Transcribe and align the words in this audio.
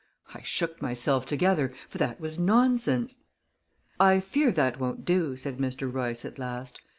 I 0.33 0.41
shook 0.41 0.81
myself 0.81 1.27
together 1.27 1.75
for 1.87 1.99
that 1.99 2.19
was 2.19 2.39
nonsense! 2.39 3.17
"I 3.99 4.19
fear 4.19 4.49
that 4.51 4.79
won't 4.79 5.05
do," 5.05 5.37
said 5.37 5.59
Mr. 5.59 5.93
Royce 5.93 6.25
at 6.25 6.39
last. 6.39 6.81